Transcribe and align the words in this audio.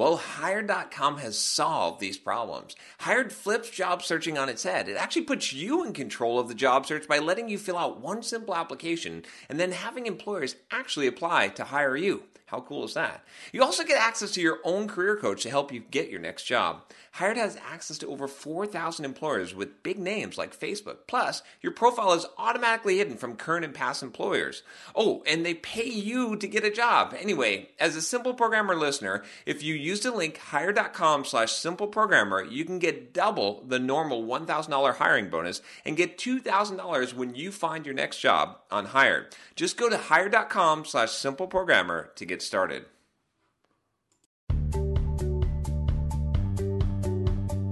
Well, 0.00 0.16
Hired.com 0.16 1.18
has 1.18 1.38
solved 1.38 2.00
these 2.00 2.16
problems. 2.16 2.74
Hired 3.00 3.34
flips 3.34 3.68
job 3.68 4.02
searching 4.02 4.38
on 4.38 4.48
its 4.48 4.62
head. 4.62 4.88
It 4.88 4.96
actually 4.96 5.24
puts 5.26 5.52
you 5.52 5.84
in 5.84 5.92
control 5.92 6.38
of 6.38 6.48
the 6.48 6.54
job 6.54 6.86
search 6.86 7.06
by 7.06 7.18
letting 7.18 7.50
you 7.50 7.58
fill 7.58 7.76
out 7.76 8.00
one 8.00 8.22
simple 8.22 8.54
application 8.54 9.26
and 9.50 9.60
then 9.60 9.72
having 9.72 10.06
employers 10.06 10.56
actually 10.70 11.06
apply 11.06 11.48
to 11.48 11.64
hire 11.64 11.98
you. 11.98 12.22
How 12.46 12.60
cool 12.62 12.84
is 12.84 12.94
that? 12.94 13.24
You 13.52 13.62
also 13.62 13.84
get 13.84 14.00
access 14.00 14.32
to 14.32 14.40
your 14.40 14.58
own 14.64 14.88
career 14.88 15.16
coach 15.16 15.42
to 15.42 15.50
help 15.50 15.70
you 15.70 15.84
get 15.88 16.10
your 16.10 16.18
next 16.18 16.44
job. 16.44 16.82
Hired 17.12 17.36
has 17.36 17.56
access 17.56 17.98
to 17.98 18.08
over 18.08 18.26
4,000 18.26 19.04
employers 19.04 19.54
with 19.54 19.82
big 19.84 20.00
names 20.00 20.36
like 20.36 20.58
Facebook. 20.58 21.06
Plus, 21.06 21.42
your 21.60 21.72
profile 21.72 22.12
is 22.12 22.26
automatically 22.38 22.98
hidden 22.98 23.16
from 23.16 23.36
current 23.36 23.64
and 23.64 23.74
past 23.74 24.02
employers. 24.02 24.62
Oh, 24.96 25.22
and 25.26 25.44
they 25.44 25.54
pay 25.54 25.88
you 25.88 26.34
to 26.36 26.48
get 26.48 26.64
a 26.64 26.72
job. 26.72 27.14
Anyway, 27.16 27.68
as 27.78 27.94
a 27.94 28.02
Simple 28.02 28.34
Programmer 28.34 28.74
listener, 28.74 29.22
if 29.44 29.62
you 29.62 29.74
use 29.74 29.89
the 29.98 30.12
link 30.12 30.36
hired.com 30.38 31.24
slash 31.24 31.52
simpleprogrammer, 31.52 32.48
you 32.48 32.64
can 32.64 32.78
get 32.78 33.12
double 33.12 33.64
the 33.66 33.80
normal 33.80 34.22
$1,000 34.24 34.94
hiring 34.94 35.28
bonus 35.28 35.60
and 35.84 35.96
get 35.96 36.16
$2,000 36.16 37.14
when 37.14 37.34
you 37.34 37.50
find 37.50 37.84
your 37.84 37.94
next 37.96 38.20
job 38.20 38.58
on 38.70 38.86
Hired. 38.86 39.34
Just 39.56 39.76
go 39.76 39.90
to 39.90 39.96
hired.com 39.96 40.84
slash 40.84 41.08
simpleprogrammer 41.08 42.14
to 42.14 42.24
get 42.24 42.40
started. 42.40 42.84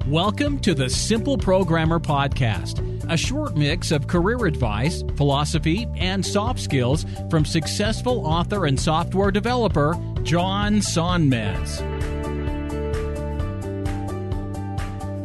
Welcome 0.09 0.59
to 0.61 0.75
the 0.75 0.91
Simple 0.91 1.39
Programmer 1.39 2.01
Podcast, 2.01 2.83
a 3.09 3.17
short 3.17 3.57
mix 3.57 3.93
of 3.93 4.09
career 4.09 4.47
advice, 4.47 5.05
philosophy, 5.17 5.87
and 5.97 6.27
soft 6.27 6.59
skills 6.59 7.07
from 7.31 7.45
successful 7.45 8.27
author 8.27 8.67
and 8.67 8.81
software 8.81 9.31
developer 9.31 9.95
John 10.23 10.77
Sonmez. 10.77 11.98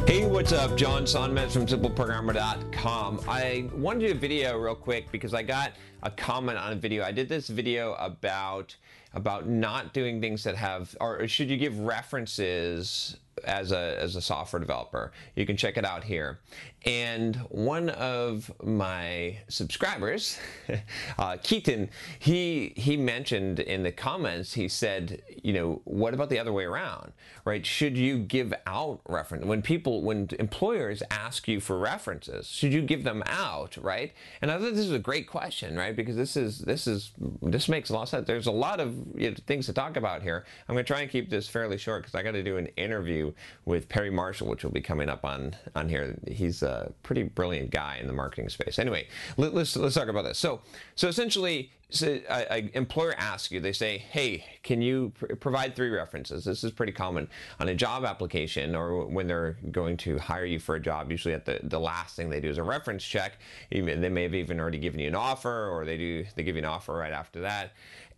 Hey, 0.06 0.26
what's 0.26 0.52
up? 0.52 0.76
John 0.76 1.04
Sonmez 1.04 1.52
from 1.52 1.66
SimpleProgrammer.com. 1.66 3.22
I 3.26 3.70
wanted 3.74 4.02
to 4.02 4.08
do 4.08 4.12
a 4.12 4.16
video 4.20 4.58
real 4.58 4.76
quick 4.76 5.10
because 5.14 5.34
I 5.34 5.44
got 5.44 5.72
a 6.04 6.12
comment 6.12 6.58
on 6.58 6.74
a 6.74 6.76
video. 6.76 7.06
I 7.06 7.14
did 7.14 7.30
this 7.30 7.48
video 7.48 7.94
about 7.94 8.76
about 9.14 9.48
not 9.48 9.94
doing 9.94 10.20
things 10.20 10.44
that 10.44 10.56
have, 10.58 10.94
or 11.00 11.26
should 11.28 11.50
you 11.50 11.56
give 11.56 11.80
references 11.80 13.16
as 13.46 13.72
a 13.72 13.98
as 14.00 14.16
a 14.16 14.22
software 14.22 14.60
developer. 14.60 15.12
You 15.36 15.46
can 15.46 15.58
check 15.58 15.78
it 15.78 15.86
out 15.86 16.04
here. 16.04 16.40
And 16.86 17.38
one 17.50 17.90
of 17.90 18.52
my 18.62 19.38
subscribers, 19.48 20.38
uh, 21.18 21.38
Keaton, 21.42 21.90
he 22.20 22.74
he 22.76 22.98
mentioned 22.98 23.60
in 23.60 23.84
the 23.84 23.92
comments, 23.92 24.54
he 24.54 24.68
said, 24.68 25.22
you 25.42 25.54
know, 25.54 25.82
what 25.86 26.14
about 26.14 26.30
the 26.30 26.40
other 26.40 26.52
way 26.52 26.66
around, 26.66 27.14
right? 27.46 27.66
Should 27.66 27.98
you 27.98 28.20
give 28.20 28.54
out 28.68 29.00
reference 29.08 29.46
when 29.46 29.62
people 29.62 30.02
when 30.02 30.28
employers 30.40 31.02
ask 31.10 31.48
you 31.48 31.62
for 31.62 31.78
references? 31.78 32.48
Should 32.48 32.74
you 32.74 32.82
give 32.82 33.06
them 33.06 33.24
out, 33.28 33.78
right? 33.78 34.12
And 34.42 34.52
I 34.52 34.56
thought 34.56 34.74
this 34.74 34.86
is 34.86 34.92
a 34.92 35.00
great 35.00 35.28
question, 35.28 35.78
right? 35.78 35.96
Because 35.96 36.18
this 36.18 36.36
is 36.36 36.60
this 36.60 36.86
is 36.86 37.12
this 37.42 37.70
makes 37.70 37.90
a 37.90 37.94
lot 37.94 38.04
of 38.04 38.10
sense. 38.10 38.28
There's 38.28 38.48
a 38.48 38.52
lot 38.52 38.82
of 38.82 38.94
you 39.16 39.32
know, 39.32 39.38
things 39.48 39.68
to 39.68 39.74
talk 39.74 39.96
about 39.96 40.22
here. 40.22 40.46
I'm 40.68 40.76
going 40.76 40.84
to 40.84 40.88
try 40.94 41.02
and 41.02 41.10
keep 41.10 41.30
this 41.30 41.48
fairly 41.48 41.78
short 41.78 42.04
because 42.04 42.16
I 42.16 42.24
got 42.24 42.32
to 42.32 42.44
do 42.44 42.58
an 42.58 42.68
interview 42.76 43.23
with 43.66 43.88
Perry 43.90 44.10
Marshall, 44.10 44.48
which 44.48 44.64
will 44.64 44.72
be 44.72 44.82
coming 44.82 45.10
up 45.10 45.24
on 45.24 45.56
on 45.76 45.90
here. 45.90 46.18
He's 46.28 46.64
a 46.64 46.92
pretty 47.04 47.24
brilliant 47.24 47.72
guy 47.72 47.98
in 48.02 48.08
the 48.08 48.14
marketing 48.14 48.50
space. 48.50 48.80
Anyway, 48.80 49.08
let, 49.38 49.54
us 49.54 49.76
let's 49.76 49.96
talk 49.96 50.08
about 50.08 50.24
this. 50.24 50.38
So 50.40 50.62
so 50.96 51.08
essentially, 51.08 51.72
so 51.90 52.08
an 52.30 52.72
employer 52.74 53.14
asks 53.18 53.52
you, 53.52 53.60
they 53.60 53.72
say, 53.72 53.98
"Hey, 54.00 54.44
can 54.64 54.82
you 54.82 55.12
pr- 55.18 55.36
provide 55.36 55.76
three 55.76 55.90
references?" 55.90 56.44
This 56.44 56.64
is 56.64 56.72
pretty 56.72 56.92
common 56.92 57.28
on 57.60 57.70
a 57.70 57.76
job 57.76 58.04
application 58.04 58.76
or 58.76 59.06
when 59.06 59.28
they're 59.28 59.58
going 59.72 59.98
to 59.98 60.18
hire 60.18 60.46
you 60.46 60.60
for 60.60 60.76
a 60.76 60.80
job. 60.80 61.12
Usually, 61.12 61.34
at 61.34 61.46
the 61.46 61.60
the 61.64 61.80
last 61.80 62.16
thing 62.16 62.30
they 62.30 62.42
do 62.42 62.50
is 62.50 62.58
a 62.58 62.64
reference 62.64 63.04
check. 63.04 63.34
They 63.72 63.82
may 63.82 64.24
have 64.24 64.34
even 64.34 64.60
already 64.60 64.80
given 64.80 65.00
you 65.00 65.08
an 65.08 65.16
offer, 65.16 65.70
or 65.70 65.86
they 65.86 65.98
do 65.98 66.26
they 66.36 66.44
give 66.44 66.56
you 66.56 66.64
an 66.64 66.66
offer 66.66 66.94
right 66.94 67.14
after 67.14 67.42
that. 67.42 67.74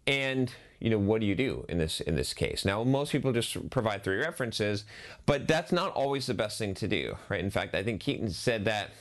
And 0.08 0.54
you 0.80 0.90
know 0.90 0.98
what 0.98 1.22
do 1.22 1.28
you 1.28 1.36
do 1.36 1.66
in 1.70 1.78
this 1.78 2.02
in 2.02 2.16
this 2.16 2.34
case? 2.34 2.66
Now 2.66 2.84
most 2.84 3.12
people 3.12 3.32
just 3.32 3.70
provide 3.70 4.04
three 4.04 4.18
references 4.18 4.86
but 5.26 5.48
that's 5.48 5.72
not 5.72 5.94
always 5.94 6.26
the 6.26 6.34
best 6.34 6.58
thing 6.58 6.74
to 6.76 6.88
do 6.88 7.18
right? 7.30 7.44
In 7.44 7.50
fact 7.50 7.76
i 7.76 7.84
think 7.84 8.02
keaton 8.02 8.30
said 8.30 8.66
that 8.66 8.92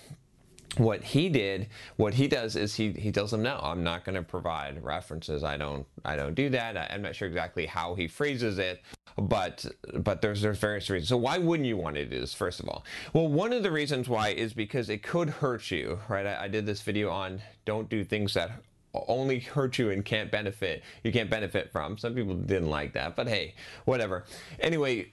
what 0.79 1.03
he 1.03 1.29
did 1.29 1.69
what 1.97 2.15
he 2.15 2.27
does 2.27 2.57
is 2.57 2.75
he 2.75 2.93
he 2.93 3.13
tells 3.13 3.31
them 3.31 3.43
no 3.43 3.61
i'm 3.63 3.85
not 3.85 4.05
going 4.05 4.15
to 4.15 4.23
provide 4.23 4.83
references. 4.83 5.45
I 5.45 5.57
don't 5.57 5.87
i 6.05 6.17
don't 6.17 6.35
do 6.35 6.49
that. 6.51 6.77
I, 6.77 6.89
i'm 6.91 7.03
not 7.03 7.15
sure 7.15 7.29
exactly 7.29 7.67
how 7.67 7.95
he 7.95 8.09
phrases 8.09 8.59
it 8.59 8.83
but 9.17 9.65
but 9.95 10.21
there's 10.21 10.43
there's 10.43 10.59
various 10.59 10.91
reasons. 10.91 11.09
So 11.09 11.17
why 11.17 11.39
wouldn't 11.39 11.69
you 11.69 11.77
want 11.77 11.97
to 11.97 12.05
do 12.05 12.21
this 12.21 12.35
first 12.35 12.61
of 12.61 12.69
all? 12.69 12.85
Well 13.13 13.29
one 13.29 13.53
of 13.53 13.63
the 13.63 13.71
reasons 13.71 14.09
why 14.09 14.31
is 14.31 14.53
because 14.53 14.89
it 14.89 15.03
could 15.03 15.31
hurt 15.31 15.71
you 15.71 16.01
right? 16.09 16.27
I, 16.27 16.45
I 16.45 16.49
did 16.49 16.67
this 16.67 16.83
video 16.83 17.11
on 17.11 17.41
don't 17.65 17.89
do 17.89 18.05
things 18.05 18.35
that 18.35 18.51
only 19.09 19.41
hurt 19.41 19.79
you 19.79 19.91
and 19.91 20.05
can't 20.05 20.31
benefit 20.31 20.83
you 21.03 21.13
can't 21.13 21.31
benefit 21.31 21.71
from 21.73 21.99
some 21.99 22.15
people 22.15 22.35
didn't 22.35 22.71
like 22.71 22.93
that 22.93 23.17
but 23.17 23.29
hey 23.29 23.55
whatever 23.85 24.25
anyway 24.61 25.07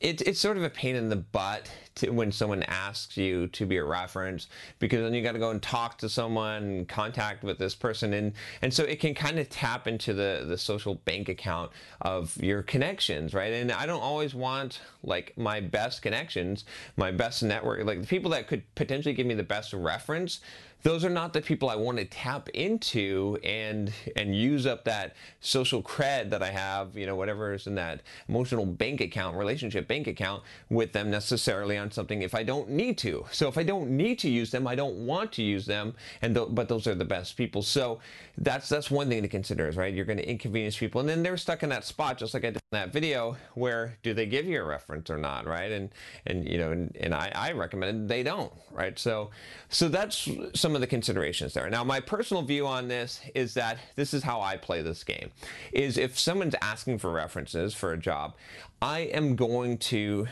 it, 0.00 0.22
it's 0.22 0.40
sort 0.40 0.56
of 0.56 0.62
a 0.62 0.70
pain 0.70 0.96
in 0.96 1.10
the 1.10 1.16
butt 1.16 1.70
to, 1.96 2.10
when 2.10 2.32
someone 2.32 2.62
asks 2.62 3.16
you 3.16 3.48
to 3.48 3.66
be 3.66 3.76
a 3.76 3.84
reference 3.84 4.48
because 4.78 5.02
then 5.02 5.12
you 5.12 5.22
got 5.22 5.32
to 5.32 5.38
go 5.38 5.50
and 5.50 5.60
talk 5.60 5.98
to 5.98 6.08
someone, 6.08 6.86
contact 6.86 7.44
with 7.44 7.58
this 7.58 7.74
person, 7.74 8.14
and 8.14 8.32
and 8.62 8.72
so 8.72 8.82
it 8.84 8.98
can 8.98 9.14
kind 9.14 9.38
of 9.38 9.48
tap 9.50 9.86
into 9.86 10.14
the 10.14 10.44
the 10.46 10.56
social 10.56 10.94
bank 10.94 11.28
account 11.28 11.70
of 12.00 12.36
your 12.42 12.62
connections, 12.62 13.34
right? 13.34 13.52
And 13.52 13.70
I 13.70 13.84
don't 13.84 14.02
always 14.02 14.34
want 14.34 14.80
like 15.02 15.36
my 15.36 15.60
best 15.60 16.00
connections, 16.00 16.64
my 16.96 17.10
best 17.10 17.42
network, 17.42 17.84
like 17.84 18.00
the 18.00 18.06
people 18.06 18.30
that 18.30 18.48
could 18.48 18.62
potentially 18.74 19.14
give 19.14 19.26
me 19.26 19.34
the 19.34 19.42
best 19.42 19.74
reference 19.74 20.40
those 20.82 21.04
are 21.04 21.10
not 21.10 21.32
the 21.32 21.40
people 21.40 21.68
I 21.68 21.76
want 21.76 21.98
to 21.98 22.04
tap 22.04 22.48
into 22.50 23.38
and 23.44 23.92
and 24.16 24.34
use 24.34 24.66
up 24.66 24.84
that 24.84 25.14
social 25.40 25.82
cred 25.82 26.30
that 26.30 26.42
I 26.42 26.50
have, 26.50 26.96
you 26.96 27.06
know, 27.06 27.16
whatever 27.16 27.52
is 27.52 27.66
in 27.66 27.74
that 27.74 28.02
emotional 28.28 28.64
bank 28.64 29.00
account, 29.00 29.36
relationship 29.36 29.86
bank 29.86 30.06
account 30.06 30.42
with 30.68 30.92
them 30.92 31.10
necessarily 31.10 31.76
on 31.76 31.90
something 31.90 32.22
if 32.22 32.34
I 32.34 32.42
don't 32.42 32.70
need 32.70 32.96
to. 32.98 33.26
So 33.30 33.48
if 33.48 33.58
I 33.58 33.62
don't 33.62 33.90
need 33.90 34.18
to 34.20 34.30
use 34.30 34.50
them, 34.50 34.66
I 34.66 34.74
don't 34.74 35.06
want 35.06 35.32
to 35.32 35.42
use 35.42 35.66
them, 35.66 35.94
and 36.22 36.34
th- 36.34 36.48
but 36.50 36.68
those 36.68 36.86
are 36.86 36.94
the 36.94 37.04
best 37.04 37.36
people. 37.36 37.62
So 37.62 38.00
that's 38.38 38.68
that's 38.68 38.90
one 38.90 39.08
thing 39.08 39.22
to 39.22 39.28
consider 39.28 39.68
is 39.68 39.76
right. 39.76 39.92
You're 39.92 40.04
going 40.06 40.18
to 40.18 40.28
inconvenience 40.28 40.76
people, 40.76 41.00
and 41.00 41.08
then 41.08 41.22
they're 41.22 41.36
stuck 41.36 41.62
in 41.62 41.68
that 41.70 41.84
spot, 41.84 42.18
just 42.18 42.32
like 42.34 42.44
I 42.44 42.50
did 42.50 42.56
in 42.72 42.78
that 42.78 42.92
video, 42.92 43.36
where 43.54 43.96
do 44.02 44.14
they 44.14 44.26
give 44.26 44.46
you 44.46 44.60
a 44.62 44.64
reference 44.64 45.10
or 45.10 45.18
not, 45.18 45.46
right? 45.46 45.70
And 45.70 45.90
and 46.26 46.48
you 46.48 46.58
know, 46.58 46.72
and, 46.72 46.96
and 47.00 47.14
I 47.14 47.30
I 47.34 47.52
recommend 47.52 48.08
they 48.08 48.22
don't, 48.22 48.52
right? 48.70 48.98
So 48.98 49.30
so 49.68 49.88
that's 49.88 50.28
some 50.54 50.69
of 50.74 50.80
the 50.80 50.86
considerations 50.86 51.54
there. 51.54 51.68
Now, 51.70 51.84
my 51.84 52.00
personal 52.00 52.42
view 52.42 52.66
on 52.66 52.88
this 52.88 53.20
is 53.34 53.54
that 53.54 53.78
this 53.96 54.14
is 54.14 54.22
how 54.22 54.40
I 54.40 54.56
play 54.56 54.82
this 54.82 55.04
game: 55.04 55.30
is 55.72 55.98
if 55.98 56.18
someone's 56.18 56.54
asking 56.62 56.98
for 56.98 57.10
references 57.10 57.74
for 57.74 57.92
a 57.92 57.98
job, 57.98 58.34
I 58.82 59.00
am 59.00 59.36
going 59.36 59.78
to 59.78 60.26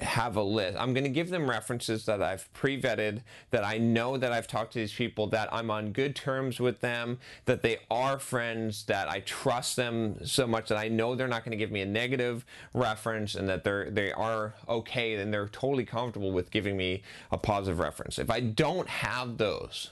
have 0.00 0.36
a 0.36 0.42
list. 0.42 0.78
I'm 0.78 0.94
going 0.94 1.04
to 1.04 1.10
give 1.10 1.30
them 1.30 1.48
references 1.48 2.04
that 2.06 2.22
I've 2.22 2.52
pre 2.52 2.80
vetted, 2.80 3.22
that 3.50 3.64
I 3.64 3.78
know 3.78 4.16
that 4.16 4.32
I've 4.32 4.46
talked 4.46 4.72
to 4.74 4.78
these 4.78 4.92
people, 4.92 5.26
that 5.28 5.52
I'm 5.52 5.70
on 5.70 5.92
good 5.92 6.14
terms 6.14 6.60
with 6.60 6.80
them, 6.80 7.18
that 7.46 7.62
they 7.62 7.78
are 7.90 8.18
friends, 8.18 8.84
that 8.84 9.08
I 9.08 9.20
trust 9.20 9.76
them 9.76 10.24
so 10.24 10.46
much 10.46 10.68
that 10.68 10.78
I 10.78 10.88
know 10.88 11.14
they're 11.14 11.28
not 11.28 11.44
going 11.44 11.52
to 11.52 11.56
give 11.56 11.72
me 11.72 11.80
a 11.80 11.86
negative 11.86 12.44
reference 12.74 13.34
and 13.34 13.48
that 13.48 13.64
they're, 13.64 13.90
they 13.90 14.12
are 14.12 14.54
okay 14.68 15.14
and 15.14 15.32
they're 15.32 15.48
totally 15.48 15.84
comfortable 15.84 16.32
with 16.32 16.50
giving 16.50 16.76
me 16.76 17.02
a 17.32 17.38
positive 17.38 17.78
reference. 17.78 18.18
If 18.18 18.30
I 18.30 18.40
don't 18.40 18.88
have 18.88 19.36
those, 19.36 19.90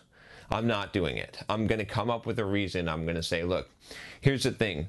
I'm 0.50 0.66
not 0.66 0.92
doing 0.92 1.16
it. 1.16 1.38
I'm 1.48 1.66
going 1.66 1.80
to 1.80 1.84
come 1.84 2.10
up 2.10 2.26
with 2.26 2.38
a 2.38 2.44
reason. 2.44 2.88
I'm 2.88 3.04
going 3.04 3.16
to 3.16 3.22
say, 3.22 3.42
look, 3.42 3.68
here's 4.20 4.44
the 4.44 4.52
thing 4.52 4.86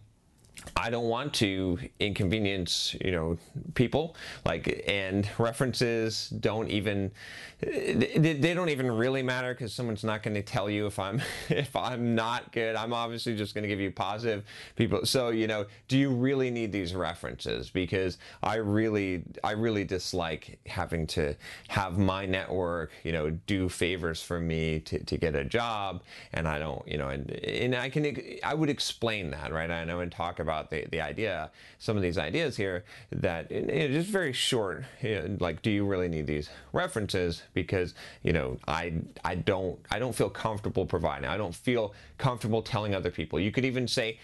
I 0.78 0.90
don't 0.90 1.08
want 1.08 1.34
to 1.36 1.80
inconvenience, 2.00 2.96
you 3.04 3.12
know, 3.12 3.38
people. 3.74 4.16
Like, 4.46 4.84
and 4.88 5.28
references 5.40 6.30
don't 6.30 6.70
even 6.70 7.12
they, 7.60 8.54
don't 8.54 8.70
even 8.70 8.92
really 8.92 9.24
matter 9.24 9.54
because 9.56 9.74
someone's 9.74 10.04
not 10.04 10.22
going 10.22 10.36
to 10.36 10.44
tell 10.44 10.70
you 10.70 10.86
if 10.86 11.00
I'm 11.00 11.22
if 11.50 11.76
I'm 11.76 12.14
not 12.14 12.52
good. 12.52 12.76
I'm 12.76 12.94
obviously 12.94 13.36
just 13.36 13.56
going 13.56 13.64
to 13.64 13.68
give 13.68 13.80
you 13.80 13.92
positive 13.92 14.44
people. 14.76 15.06
So 15.06 15.30
you 15.30 15.48
know, 15.48 15.66
do 15.88 15.98
you 15.98 16.12
really 16.12 16.52
need 16.52 16.72
these 16.72 16.94
references? 16.94 17.70
Because 17.72 18.20
I 18.44 18.56
really 18.58 19.24
I 19.44 19.52
really 19.52 19.84
dislike 19.84 20.60
having 20.68 21.08
to 21.08 21.36
have 21.70 21.98
my 21.98 22.28
network, 22.28 22.92
you 23.04 23.12
know, 23.12 23.32
do 23.48 23.70
favors 23.70 24.22
for 24.22 24.40
me 24.40 24.80
to, 24.82 25.04
to 25.04 25.18
get 25.18 25.36
a 25.36 25.44
job, 25.44 26.04
and 26.34 26.48
I 26.48 26.60
don't, 26.60 26.88
you 26.88 27.00
know, 27.00 27.10
and 27.10 27.32
and 27.32 27.76
I 27.76 27.90
can 27.90 28.22
I 28.44 28.54
would 28.54 28.70
explain 28.70 29.32
that 29.32 29.52
right. 29.52 29.72
I 29.72 29.84
know 29.84 30.02
and 30.02 30.12
talk 30.12 30.40
about 30.40 30.67
the 30.70 30.86
the 30.92 31.02
idea, 31.02 31.52
some 31.80 31.96
of 31.96 32.04
these 32.04 32.18
ideas 32.18 32.58
here 32.58 32.84
that 33.12 33.52
know, 33.52 33.88
just 33.88 34.10
very 34.10 34.34
short, 34.34 34.86
you 35.02 35.16
know, 35.16 35.38
like 35.40 35.62
do 35.62 35.70
you 35.70 35.86
really 35.86 36.08
need 36.08 36.28
these 36.28 36.50
references? 36.74 37.44
because 37.54 37.94
you 38.24 38.34
know 38.34 38.58
I 38.68 38.94
I 39.24 39.36
don't 39.36 39.80
I 39.90 40.00
don't 40.00 40.14
feel 40.14 40.30
comfortable 40.30 40.86
providing. 40.86 41.28
I 41.28 41.38
don't 41.38 41.56
feel 41.56 41.94
comfortable 42.18 42.62
telling 42.62 42.94
other 42.94 43.12
people. 43.12 43.40
You 43.40 43.52
could 43.52 43.66
even 43.66 43.88
say 43.88 44.20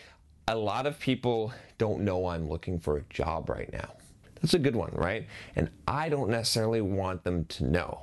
a 0.47 0.55
lot 0.55 0.85
of 0.85 0.99
people 0.99 1.53
don't 1.77 2.01
know 2.01 2.27
I'm 2.27 2.47
looking 2.49 2.79
for 2.79 2.97
a 2.97 3.01
job 3.09 3.49
right 3.49 3.71
now. 3.71 3.89
That's 4.43 4.53
a 4.53 4.59
good 4.59 4.75
one, 4.75 4.91
right? 4.93 5.25
And 5.55 5.69
I 5.87 6.09
don't 6.09 6.29
necessarily 6.29 6.81
want 6.81 7.23
them 7.23 7.45
to 7.45 7.63
know. 7.63 8.01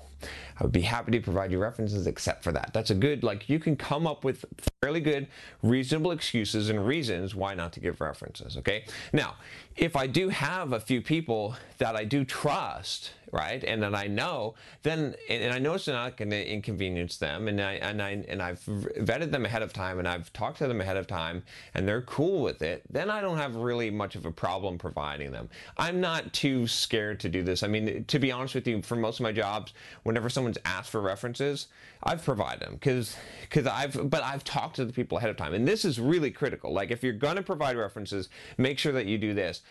I 0.59 0.65
would 0.65 0.73
be 0.73 0.81
happy 0.81 1.13
to 1.13 1.21
provide 1.21 1.53
you 1.53 1.59
references 1.59 2.07
except 2.07 2.43
for 2.45 2.53
that. 2.53 2.71
That's 2.73 2.91
a 2.91 2.95
good, 2.95 3.23
like, 3.23 3.49
you 3.49 3.59
can 3.59 3.77
come 3.77 4.07
up 4.07 4.25
with 4.25 4.47
fairly 4.83 5.01
good, 5.01 5.29
reasonable 5.63 6.13
excuses 6.13 6.71
and 6.71 6.87
reasons 6.87 7.35
why 7.35 7.55
not 7.55 7.73
to 7.75 7.81
give 7.81 8.01
references, 8.01 8.57
okay? 8.57 8.85
Now, 9.13 9.37
if 9.77 9.97
I 9.97 10.07
do 10.07 10.31
have 10.31 10.73
a 10.73 10.81
few 10.81 11.03
people 11.03 11.57
that 11.79 11.95
I 11.95 12.05
do 12.05 12.25
trust, 12.25 13.13
right, 13.33 13.63
and 13.65 13.83
then 13.83 13.95
I 13.95 14.07
know, 14.07 14.55
then 14.83 15.15
and 15.29 15.53
I 15.53 15.59
know 15.59 15.75
it's 15.75 15.87
not 15.87 16.17
going 16.17 16.31
to 16.31 16.53
inconvenience 16.53 17.17
them, 17.17 17.49
and 17.49 17.61
I 17.61 17.75
and 17.75 18.03
I 18.03 18.25
and 18.29 18.43
I've 18.43 18.61
vetted 18.65 19.31
them 19.31 19.45
ahead 19.45 19.63
of 19.63 19.73
time, 19.73 19.99
and 19.99 20.09
I've 20.09 20.33
talked 20.33 20.59
to 20.59 20.69
them 20.69 20.81
ahead 20.81 20.97
of 20.97 21.07
time, 21.07 21.43
and 21.75 21.87
they're 21.87 22.03
cool 22.03 22.43
with 22.43 22.63
it. 22.63 22.83
Then 22.91 23.11
I 23.11 23.21
don't 23.21 23.39
have 23.39 23.57
really 23.57 23.91
much 23.91 24.15
of 24.15 24.27
a 24.27 24.31
problem 24.31 24.79
providing 24.79 25.33
them. 25.33 25.49
I'm 25.77 26.01
not 26.01 26.33
too 26.33 26.67
scared 26.67 27.21
to 27.21 27.29
do 27.29 27.43
this. 27.43 27.63
I 27.63 27.69
mean, 27.69 28.05
to 28.05 28.19
be 28.19 28.33
honest 28.33 28.55
with 28.55 28.67
you, 28.67 28.83
for 28.83 28.97
most 28.97 29.21
of 29.21 29.25
my 29.25 29.33
jobs, 29.33 29.73
whenever 30.03 30.29
someone's 30.29 30.59
asked 30.65 30.91
for 30.91 31.01
references, 31.01 31.69
I've 32.03 32.25
provided 32.25 32.61
them 32.61 32.75
because 32.75 33.17
because 33.43 33.67
I've 33.67 34.11
but 34.11 34.23
I've 34.23 34.45
talked 34.45 34.77
to 34.77 34.85
the 34.85 34.93
people 34.93 35.19
ahead 35.19 35.31
of 35.31 35.37
time, 35.37 35.55
and 35.55 35.67
this 35.67 35.85
is 35.85 36.01
really 36.01 36.31
critical. 36.31 36.73
Like 36.73 36.91
if 36.91 37.03
you're 37.03 37.13
going 37.13 37.37
to 37.37 37.43
provide 37.43 37.77
references, 37.77 38.29
make 38.59 38.79
sure 38.79 38.93
that 38.93 39.07
you 39.07 39.19
do 39.19 39.35
this 39.35 39.63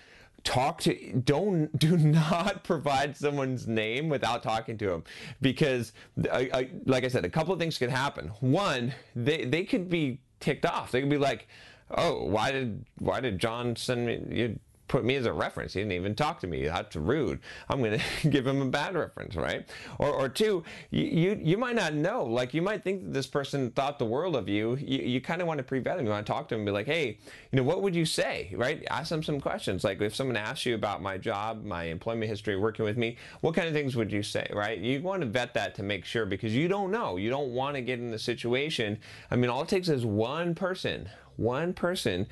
talk 0.44 0.82
to 0.82 1.14
don't 1.14 1.78
do 1.80 1.98
not 1.98 2.64
provide 2.64 3.16
someone's 3.16 3.68
name 3.68 4.10
without 4.10 4.44
talking 4.44 4.78
to 4.78 4.88
them 4.88 5.04
because 5.42 5.94
I, 6.32 6.50
I, 6.54 6.70
like 6.86 7.04
i 7.04 7.08
said 7.08 7.26
a 7.26 7.30
couple 7.30 7.54
of 7.54 7.60
things 7.60 7.78
could 7.78 7.90
happen. 7.90 8.28
One 8.40 8.94
they 9.16 9.46
they 9.46 9.64
could 9.64 9.90
be 9.90 10.22
ticked 10.40 10.66
off. 10.66 10.92
They 10.92 11.02
could 11.02 11.10
be 11.10 11.18
like 11.18 11.48
oh 11.92 12.24
why 12.26 12.52
did 12.52 12.86
why 13.00 13.20
did 13.20 13.40
john 13.40 13.76
send 13.76 14.06
me 14.06 14.22
you 14.30 14.60
put 14.90 15.06
me 15.06 15.16
as 15.16 15.26
a 15.26 15.32
reference. 15.32 15.74
He 15.74 15.80
didn't 15.80 15.94
even 15.94 16.16
talk 16.16 16.40
to 16.42 16.48
me. 16.48 16.66
That's 16.66 16.96
rude. 16.98 17.40
I'm 17.70 17.80
going 17.80 18.02
to 18.22 18.28
give 18.28 18.46
him 18.46 18.62
a 18.62 18.66
bad 18.66 18.96
reference, 18.96 19.36
right? 19.36 19.66
Or, 20.00 20.10
or 20.10 20.28
two, 20.28 20.64
you, 20.90 21.06
you, 21.06 21.40
you 21.42 21.58
might 21.58 21.76
not 21.76 21.94
know. 21.94 22.26
Like 22.26 22.54
you 22.54 22.62
might 22.62 22.84
think 22.84 23.04
that 23.04 23.14
this 23.14 23.28
person 23.28 23.72
thought 23.72 24.00
the 24.00 24.06
world 24.06 24.36
of 24.36 24.50
you. 24.50 24.76
You, 24.76 25.00
you 25.00 25.22
kind 25.22 25.42
of 25.42 25.48
want 25.48 25.60
to 25.60 25.64
pre-vet 25.64 25.98
him. 25.98 26.06
You 26.06 26.12
want 26.12 26.26
to 26.26 26.32
talk 26.32 26.50
to 26.50 26.56
him 26.56 26.62
and 26.62 26.66
be 26.66 26.72
like, 26.72 26.88
hey, 26.88 27.18
you 27.52 27.58
know, 27.58 27.64
what 27.64 27.82
would 27.82 27.96
you 27.96 28.06
say, 28.06 28.54
right? 28.56 28.86
Ask 28.90 29.10
them 29.10 29.24
some 29.24 29.40
questions. 29.40 29.84
Like 29.84 30.02
if 30.02 30.16
someone 30.16 30.36
asks 30.36 30.66
you 30.66 30.76
about 30.76 31.02
my 31.02 31.18
job, 31.18 31.64
my 31.64 31.84
employment 31.84 32.30
history, 32.30 32.58
working 32.58 32.84
with 32.84 32.98
me, 32.98 33.18
what 33.42 33.56
kind 33.56 33.68
of 33.68 33.74
things 33.74 33.96
would 33.96 34.12
you 34.12 34.24
say, 34.24 34.50
right? 34.54 34.78
You 34.78 35.02
want 35.02 35.22
to 35.22 35.28
vet 35.28 35.54
that 35.54 35.76
to 35.76 35.84
make 35.84 36.04
sure 36.04 36.26
because 36.26 36.56
you 36.56 36.68
don't 36.68 36.92
know. 36.92 37.18
You 37.18 37.30
don't 37.30 37.54
want 37.54 37.76
to 37.76 37.82
get 37.82 38.00
in 38.00 38.12
the 38.12 38.20
situation. 38.20 39.00
I 39.30 39.36
mean, 39.36 39.50
all 39.50 39.62
it 39.62 39.68
takes 39.70 39.88
is 39.88 40.06
one 40.06 40.56
person, 40.56 41.10
one 41.40 41.74
person 41.74 42.28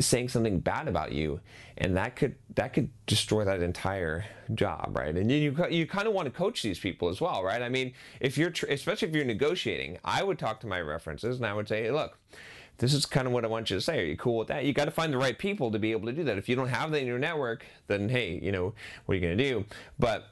saying 0.00 0.28
something 0.28 0.58
bad 0.58 0.88
about 0.88 1.12
you 1.12 1.40
and 1.76 1.96
that 1.96 2.16
could 2.16 2.34
that 2.54 2.72
could 2.72 2.90
destroy 3.06 3.44
that 3.44 3.62
entire 3.62 4.24
job 4.54 4.96
right 4.96 5.16
and 5.16 5.30
you 5.30 5.54
you 5.70 5.86
kind 5.86 6.08
of 6.08 6.14
want 6.14 6.26
to 6.26 6.32
coach 6.32 6.62
these 6.62 6.78
people 6.78 7.08
as 7.08 7.20
well 7.20 7.42
right 7.42 7.62
i 7.62 7.68
mean 7.68 7.92
if 8.20 8.38
you're 8.38 8.52
especially 8.68 9.08
if 9.08 9.14
you're 9.14 9.24
negotiating 9.24 9.98
i 10.04 10.22
would 10.22 10.38
talk 10.38 10.60
to 10.60 10.66
my 10.66 10.80
references 10.80 11.36
and 11.36 11.46
i 11.46 11.52
would 11.52 11.68
say 11.68 11.84
hey 11.84 11.90
look 11.90 12.18
this 12.78 12.94
is 12.94 13.04
kind 13.04 13.26
of 13.26 13.32
what 13.32 13.44
I 13.44 13.48
want 13.48 13.70
you 13.70 13.76
to 13.76 13.80
say. 13.80 14.00
Are 14.00 14.04
you 14.04 14.16
cool 14.16 14.38
with 14.38 14.48
that? 14.48 14.64
You 14.64 14.72
got 14.72 14.84
to 14.84 14.92
find 14.92 15.12
the 15.12 15.18
right 15.18 15.36
people 15.36 15.72
to 15.72 15.80
be 15.80 15.90
able 15.90 16.06
to 16.06 16.12
do 16.12 16.22
that. 16.24 16.38
If 16.38 16.48
you 16.48 16.54
don't 16.54 16.68
have 16.68 16.92
that 16.92 17.00
in 17.00 17.06
your 17.06 17.18
network, 17.18 17.66
then 17.88 18.08
hey, 18.08 18.38
you 18.40 18.52
know, 18.52 18.72
what 19.04 19.12
are 19.12 19.14
you 19.16 19.20
going 19.20 19.36
to 19.36 19.44
do? 19.44 19.64
But 19.98 20.28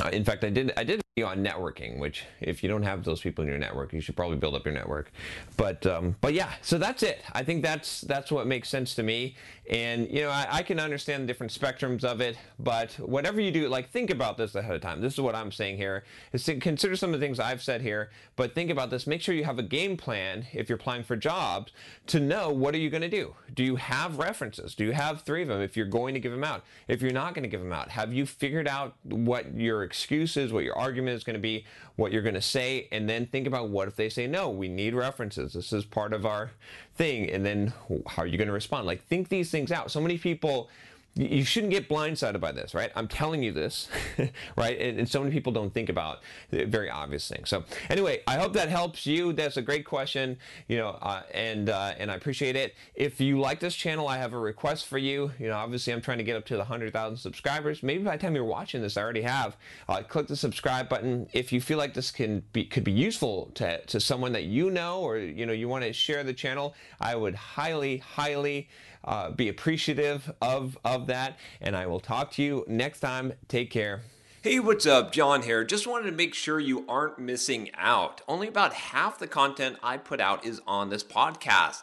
uh, 0.00 0.08
in 0.12 0.24
fact, 0.24 0.44
I 0.44 0.50
did 0.50 0.72
I 0.76 0.84
did 0.84 1.03
on 1.22 1.44
networking, 1.44 2.00
which 2.00 2.24
if 2.40 2.60
you 2.64 2.68
don't 2.68 2.82
have 2.82 3.04
those 3.04 3.20
people 3.20 3.42
in 3.42 3.48
your 3.48 3.58
network, 3.58 3.92
you 3.92 4.00
should 4.00 4.16
probably 4.16 4.36
build 4.36 4.56
up 4.56 4.64
your 4.64 4.74
network. 4.74 5.12
But 5.56 5.86
um, 5.86 6.16
but 6.20 6.34
yeah, 6.34 6.50
so 6.60 6.76
that's 6.76 7.04
it. 7.04 7.22
I 7.32 7.44
think 7.44 7.62
that's 7.62 8.00
that's 8.00 8.32
what 8.32 8.48
makes 8.48 8.68
sense 8.68 8.96
to 8.96 9.04
me. 9.04 9.36
And 9.70 10.10
you 10.10 10.22
know, 10.22 10.30
I, 10.30 10.46
I, 10.50 10.62
can 10.62 10.80
understand 10.80 11.22
the 11.22 11.26
different 11.28 11.52
spectrums 11.52 12.02
of 12.02 12.20
it. 12.20 12.36
But 12.58 12.94
whatever 12.94 13.40
you 13.40 13.52
do, 13.52 13.68
like 13.68 13.90
think 13.90 14.10
about 14.10 14.36
this 14.36 14.56
ahead 14.56 14.74
of 14.74 14.80
time. 14.80 15.00
This 15.00 15.12
is 15.12 15.20
what 15.20 15.36
I'm 15.36 15.52
saying 15.52 15.76
here: 15.76 16.02
is 16.32 16.50
consider 16.60 16.96
some 16.96 17.14
of 17.14 17.20
the 17.20 17.24
things 17.24 17.38
I've 17.38 17.62
said 17.62 17.80
here. 17.80 18.10
But 18.34 18.56
think 18.56 18.70
about 18.70 18.90
this. 18.90 19.06
Make 19.06 19.20
sure 19.20 19.36
you 19.36 19.44
have 19.44 19.60
a 19.60 19.62
game 19.62 19.96
plan 19.96 20.46
if 20.52 20.68
you're 20.68 20.78
applying 20.78 21.04
for 21.04 21.14
jobs 21.14 21.70
to 22.08 22.18
know 22.18 22.50
what 22.50 22.74
are 22.74 22.78
you 22.78 22.90
going 22.90 23.02
to 23.02 23.08
do. 23.08 23.36
Do 23.54 23.62
you 23.62 23.76
have 23.76 24.18
references? 24.18 24.74
Do 24.74 24.84
you 24.84 24.92
have 24.92 25.22
three 25.22 25.42
of 25.42 25.48
them? 25.48 25.60
If 25.60 25.76
you're 25.76 25.86
going 25.86 26.14
to 26.14 26.20
give 26.20 26.32
them 26.32 26.42
out, 26.42 26.64
if 26.88 27.00
you're 27.00 27.12
not 27.12 27.34
going 27.34 27.44
to 27.44 27.48
give 27.48 27.60
them 27.60 27.72
out, 27.72 27.90
have 27.90 28.12
you 28.12 28.26
figured 28.26 28.66
out 28.66 28.96
what 29.04 29.54
your 29.54 29.84
excuse 29.84 30.36
is, 30.36 30.52
what 30.52 30.64
your 30.64 30.76
argument 30.76 31.03
argument 31.04 31.16
is 31.16 31.24
going 31.24 31.34
to 31.34 31.40
be, 31.40 31.64
what 31.96 32.12
you're 32.12 32.22
going 32.22 32.34
to 32.34 32.42
say, 32.42 32.88
and 32.90 33.08
then 33.08 33.26
think 33.26 33.46
about 33.46 33.68
what 33.68 33.88
if 33.88 33.96
they 33.96 34.08
say 34.08 34.26
no, 34.26 34.50
we 34.50 34.68
need 34.68 34.94
references. 34.94 35.52
This 35.52 35.72
is 35.72 35.84
part 35.84 36.12
of 36.12 36.26
our 36.26 36.50
thing. 36.96 37.30
And 37.30 37.44
then 37.44 37.72
how 38.06 38.22
are 38.22 38.26
you 38.26 38.38
going 38.38 38.48
to 38.48 38.54
respond? 38.54 38.86
Like, 38.86 39.04
think 39.06 39.28
these 39.28 39.50
things 39.50 39.70
out. 39.70 39.90
So 39.90 40.00
many 40.00 40.18
people 40.18 40.68
you 41.16 41.44
shouldn't 41.44 41.72
get 41.72 41.88
blindsided 41.88 42.40
by 42.40 42.50
this, 42.50 42.74
right? 42.74 42.90
I'm 42.96 43.06
telling 43.06 43.42
you 43.42 43.52
this, 43.52 43.88
right? 44.56 44.78
And, 44.80 44.98
and, 44.98 45.08
so 45.08 45.20
many 45.20 45.32
people 45.32 45.52
don't 45.52 45.72
think 45.72 45.88
about 45.88 46.22
very 46.50 46.90
obvious 46.90 47.28
things. 47.28 47.48
So 47.48 47.62
anyway, 47.88 48.22
I 48.26 48.36
hope 48.36 48.52
that 48.54 48.68
helps 48.68 49.06
you. 49.06 49.32
That's 49.32 49.56
a 49.56 49.62
great 49.62 49.84
question, 49.84 50.38
you 50.66 50.76
know, 50.76 50.98
uh, 51.00 51.22
and 51.32 51.68
uh, 51.68 51.94
and 51.98 52.10
I 52.10 52.16
appreciate 52.16 52.56
it. 52.56 52.74
If 52.96 53.20
you 53.20 53.38
like 53.38 53.60
this 53.60 53.76
channel, 53.76 54.08
I 54.08 54.18
have 54.18 54.32
a 54.32 54.38
request 54.38 54.86
for 54.86 54.98
you. 54.98 55.30
You 55.38 55.48
know, 55.48 55.54
obviously 55.54 55.92
I'm 55.92 56.00
trying 56.00 56.18
to 56.18 56.24
get 56.24 56.36
up 56.36 56.46
to 56.46 56.56
the 56.56 56.64
hundred 56.64 56.92
thousand 56.92 57.18
subscribers. 57.18 57.84
Maybe 57.84 58.02
by 58.02 58.16
the 58.16 58.22
time 58.22 58.34
you're 58.34 58.44
watching 58.44 58.82
this, 58.82 58.96
I 58.96 59.02
already 59.02 59.22
have. 59.22 59.56
Uh, 59.88 60.02
click 60.02 60.26
the 60.26 60.36
subscribe 60.36 60.88
button 60.88 61.28
if 61.32 61.52
you 61.52 61.60
feel 61.60 61.78
like 61.78 61.94
this 61.94 62.10
can 62.10 62.42
be 62.52 62.64
could 62.64 62.84
be 62.84 62.92
useful 62.92 63.52
to 63.54 63.84
to 63.86 64.00
someone 64.00 64.32
that 64.32 64.44
you 64.44 64.68
know 64.70 65.00
or 65.00 65.18
you 65.18 65.46
know 65.46 65.52
you 65.52 65.68
want 65.68 65.84
to 65.84 65.92
share 65.92 66.24
the 66.24 66.34
channel. 66.34 66.74
I 67.00 67.14
would 67.14 67.36
highly, 67.36 67.98
highly 67.98 68.68
uh, 69.04 69.30
be 69.30 69.48
appreciative 69.48 70.32
of, 70.40 70.78
of 70.84 71.06
that. 71.06 71.38
And 71.60 71.76
I 71.76 71.86
will 71.86 72.00
talk 72.00 72.32
to 72.32 72.42
you 72.42 72.64
next 72.66 73.00
time. 73.00 73.34
Take 73.48 73.70
care. 73.70 74.02
Hey, 74.44 74.60
what's 74.60 74.84
up? 74.84 75.10
John 75.10 75.40
here. 75.40 75.64
Just 75.64 75.86
wanted 75.86 76.10
to 76.10 76.16
make 76.16 76.34
sure 76.34 76.60
you 76.60 76.84
aren't 76.86 77.18
missing 77.18 77.70
out. 77.78 78.20
Only 78.28 78.46
about 78.46 78.74
half 78.74 79.18
the 79.18 79.26
content 79.26 79.78
I 79.82 79.96
put 79.96 80.20
out 80.20 80.44
is 80.44 80.60
on 80.66 80.90
this 80.90 81.02
podcast. 81.02 81.82